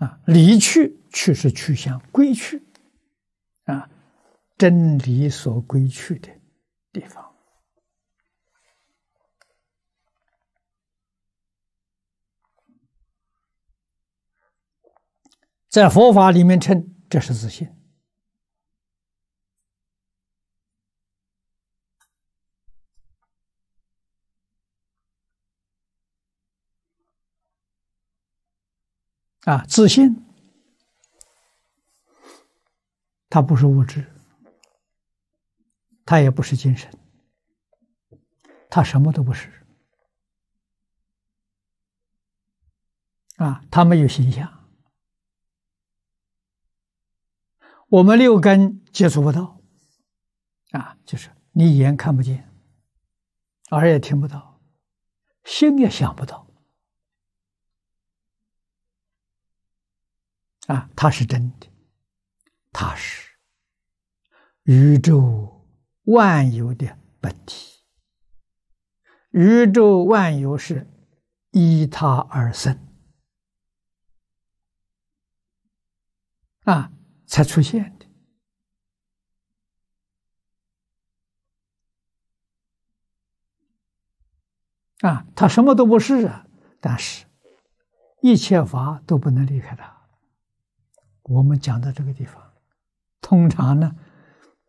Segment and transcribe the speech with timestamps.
[0.00, 2.62] 啊，离去去是去向归去，
[3.64, 3.88] 啊，
[4.56, 6.30] 真理所归去的
[6.90, 7.24] 地方。
[15.68, 17.68] 在佛法里面称这是自信
[29.44, 30.24] 啊，自信，
[33.28, 34.06] 它不是物质，
[36.04, 36.92] 它也不是精神，
[38.68, 39.66] 它什么都不是
[43.36, 44.68] 啊，它没有形象。
[47.88, 49.60] 我们六根接触不到，
[50.72, 52.52] 啊，就是你眼看不见，
[53.70, 54.60] 耳也听不到，
[55.44, 56.49] 心也想不到，
[60.72, 61.66] 啊，它是真的，
[62.70, 63.30] 它是
[64.62, 65.66] 宇宙
[66.04, 67.82] 万有的本体，
[69.30, 70.88] 宇宙万有是
[71.50, 72.78] 依它而生，
[76.64, 76.92] 啊。
[77.30, 78.06] 才出现的
[85.08, 86.44] 啊，他什么都不是啊，
[86.80, 87.24] 但是，
[88.20, 89.99] 一切法都不能离开他。
[91.30, 92.42] 我们讲到这个地方，
[93.20, 93.94] 通常呢，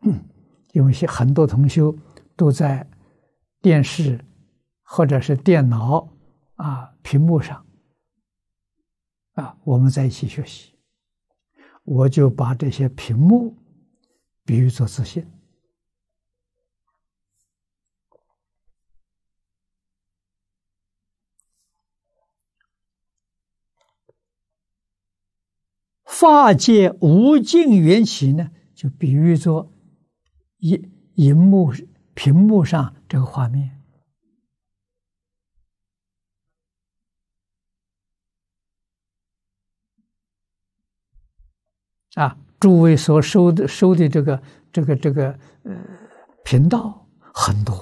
[0.72, 1.92] 有些很多同修
[2.36, 2.88] 都在
[3.60, 4.24] 电视
[4.82, 6.08] 或者是电脑
[6.54, 7.66] 啊屏幕上
[9.32, 10.72] 啊，我们在一起学习。
[11.84, 13.56] 我就把这些屏幕
[14.44, 15.26] 比喻做自信，
[26.22, 29.72] 法界无尽缘起呢，就比喻作
[30.58, 31.74] 荧荧幕
[32.14, 33.82] 屏幕上这个画面。
[42.14, 44.40] 啊，诸位所收的收的这个
[44.72, 45.76] 这个这个呃
[46.44, 47.74] 频道很多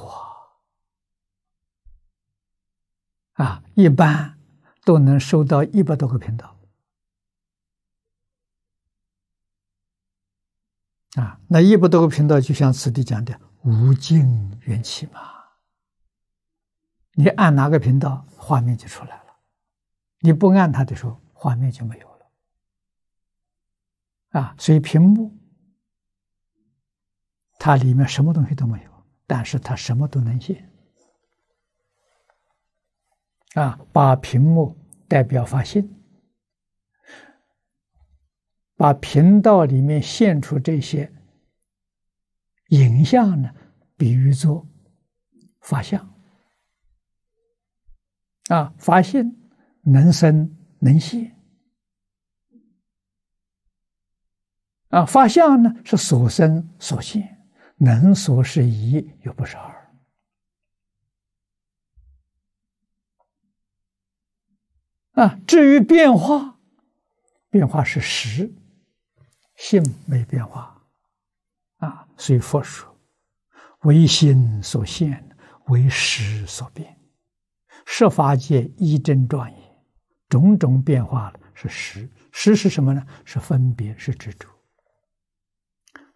[3.34, 4.38] 啊，啊，一般
[4.86, 6.56] 都能收到一百多个频道，
[11.20, 15.20] 啊，那一百多个频道就像此地讲的无尽缘起嘛，
[17.12, 19.34] 你按哪个频道，画面就出来了；
[20.20, 22.26] 你不按它的时候，画面就没有了。
[24.30, 25.36] 啊，所以屏幕
[27.58, 28.90] 它里面什么东西都没有，
[29.26, 30.72] 但是它什么都能现。
[33.54, 35.99] 啊，把屏幕代表发心，
[38.80, 41.12] 把频道里面现出这些
[42.70, 43.54] 影像呢，
[43.94, 44.66] 比喻作
[45.60, 46.00] 法相。
[48.48, 49.36] 啊，发现
[49.82, 51.36] 能生能现。
[54.88, 57.38] 啊，法相呢是所生所现，
[57.76, 59.92] 能所是一，又不是二。
[65.12, 66.58] 啊，至于变化，
[67.50, 68.50] 变化是实，
[69.60, 70.74] 性没变化。
[71.76, 72.96] 啊，所以佛说，
[73.82, 76.98] 为心所现，为识所变，
[77.84, 79.58] 设法界一真庄严，
[80.30, 83.06] 种种变化了是实，实是什么呢？
[83.24, 84.48] 是分别，是执着。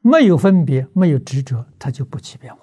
[0.00, 2.62] 没有分别，没有执着，它就不起变化。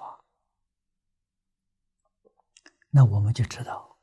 [2.90, 3.98] 那我们就知道，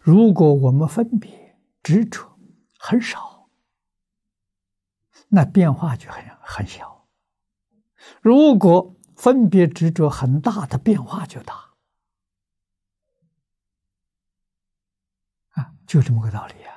[0.00, 2.38] 如果我们分别执着
[2.78, 3.31] 很少，
[5.34, 7.06] 那变化就很很小；
[8.20, 11.54] 如果分别执着很大，的变化就大。
[15.52, 16.74] 啊，就这么个道理啊！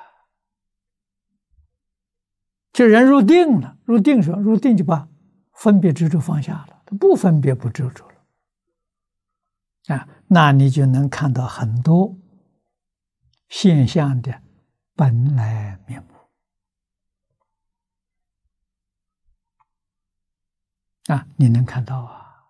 [2.72, 5.08] 这人入定了，入定时候，入定就把。
[5.52, 12.14] 分别执着放下了，他不分别不执着了啊，那你就能看到很多
[13.48, 14.42] 现象的
[14.94, 16.08] 本来面目
[21.06, 22.44] 啊，你能看到啊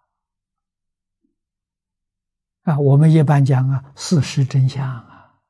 [2.63, 5.41] 啊，我们一般讲啊，事实真相啊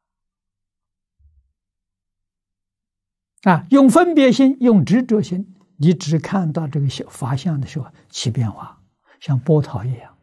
[3.43, 5.55] 啊，用分别心，用执着心。
[5.79, 8.83] 你只看到这个小法相的时候起变化，
[9.21, 10.17] 像波涛一样，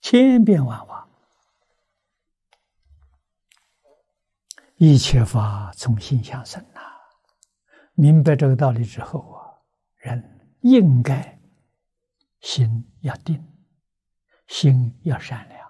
[0.00, 1.06] 千变万化。
[4.78, 6.80] 一切法从心相生呐，
[7.94, 9.40] 明白这个道理之后啊，
[9.96, 11.35] 人应该
[12.46, 13.44] 心要定，
[14.46, 15.68] 心要善良，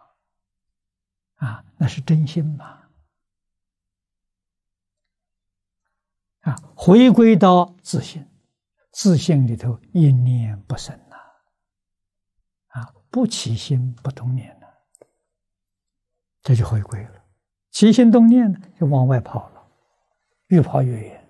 [1.37, 2.83] 啊，那是真心嘛。
[6.41, 8.29] 啊，回归到自信，
[8.93, 11.17] 自信里头一念不生呐，
[12.69, 14.67] 啊，不起心不动念了，
[16.43, 17.25] 这就回归了。
[17.71, 19.67] 起心动念呢，就往外跑了，
[20.49, 21.26] 越跑越远。